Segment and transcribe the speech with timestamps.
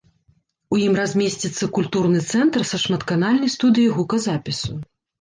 [0.75, 4.73] У ім размесціцца культурны цэнтр са шматканальнай студыяй гуказапісу.